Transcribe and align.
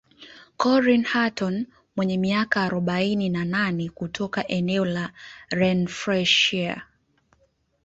Corinne 0.57 1.05
Hutton 1.13 1.67
mwenye 1.95 2.17
miaka 2.17 2.61
arobaini 2.63 3.29
na 3.29 3.45
nane 3.45 3.89
kutoka 3.89 4.47
eneo 4.47 4.85
la 4.85 5.13
Renfrewshire 5.49 6.81